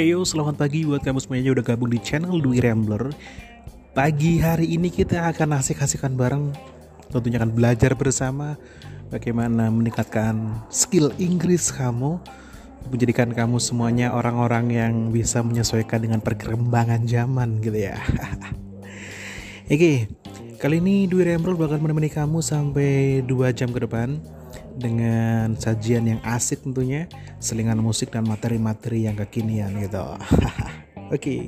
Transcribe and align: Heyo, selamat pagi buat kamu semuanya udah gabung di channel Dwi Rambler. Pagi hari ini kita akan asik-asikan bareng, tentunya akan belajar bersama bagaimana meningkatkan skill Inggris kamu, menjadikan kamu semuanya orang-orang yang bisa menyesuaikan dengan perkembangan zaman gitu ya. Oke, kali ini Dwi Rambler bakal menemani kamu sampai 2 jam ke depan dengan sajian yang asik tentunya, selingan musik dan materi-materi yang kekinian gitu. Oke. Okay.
Heyo, 0.00 0.24
selamat 0.24 0.56
pagi 0.56 0.88
buat 0.88 1.04
kamu 1.04 1.20
semuanya 1.20 1.52
udah 1.52 1.60
gabung 1.60 1.92
di 1.92 2.00
channel 2.00 2.40
Dwi 2.40 2.64
Rambler. 2.64 3.12
Pagi 3.92 4.40
hari 4.40 4.72
ini 4.72 4.88
kita 4.88 5.28
akan 5.28 5.60
asik-asikan 5.60 6.16
bareng, 6.16 6.56
tentunya 7.12 7.36
akan 7.36 7.52
belajar 7.52 7.92
bersama 7.92 8.56
bagaimana 9.12 9.68
meningkatkan 9.68 10.64
skill 10.72 11.12
Inggris 11.20 11.68
kamu, 11.68 12.16
menjadikan 12.88 13.28
kamu 13.28 13.60
semuanya 13.60 14.16
orang-orang 14.16 14.72
yang 14.72 15.12
bisa 15.12 15.44
menyesuaikan 15.44 16.00
dengan 16.00 16.24
perkembangan 16.24 17.04
zaman 17.04 17.60
gitu 17.60 17.92
ya. 17.92 18.00
Oke, 19.68 20.08
kali 20.60 20.76
ini 20.76 21.08
Dwi 21.08 21.24
Rambler 21.24 21.56
bakal 21.56 21.80
menemani 21.80 22.12
kamu 22.12 22.44
sampai 22.44 23.24
2 23.24 23.56
jam 23.56 23.72
ke 23.72 23.80
depan 23.80 24.20
dengan 24.76 25.56
sajian 25.56 26.04
yang 26.04 26.20
asik 26.20 26.60
tentunya, 26.68 27.08
selingan 27.40 27.80
musik 27.80 28.12
dan 28.12 28.28
materi-materi 28.28 29.08
yang 29.08 29.16
kekinian 29.16 29.72
gitu. 29.80 30.04
Oke. 31.08 31.16
Okay. 31.16 31.40